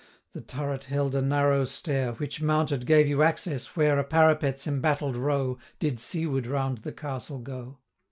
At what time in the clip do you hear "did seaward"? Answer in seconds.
5.77-6.47